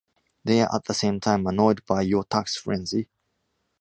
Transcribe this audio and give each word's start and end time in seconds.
They 0.43 0.61
are 0.61 0.75
at 0.75 0.85
the 0.85 0.95
same 0.95 1.19
time 1.19 1.45
annoyed 1.45 1.85
by 1.85 2.01
your 2.01 2.23
tax 2.23 2.57
frenzy. 2.57 3.07